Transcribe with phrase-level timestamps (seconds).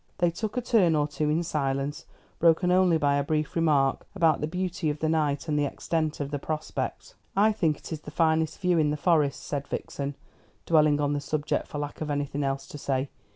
[0.17, 2.07] They took a turn or two in silence,
[2.39, 6.19] broken only by a brief remark about the beauty of the night, and the extent
[6.19, 7.13] of the prospect.
[7.35, 10.15] "I think it is the finest view in the Forest," said Vixen,
[10.65, 13.09] dwelling on the subject for lack of anything else to say.